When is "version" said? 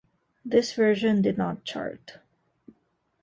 0.73-1.21